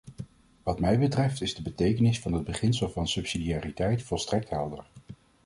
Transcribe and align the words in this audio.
Wat 0.63 0.79
mijzelf 0.79 0.99
betreft 1.01 1.41
is 1.41 1.55
de 1.55 1.61
betekenis 1.61 2.19
van 2.19 2.33
het 2.33 2.43
beginsel 2.43 2.89
van 2.89 3.07
subsidiariteit 3.07 4.03
volstrekt 4.03 4.49
helder. 4.49 4.85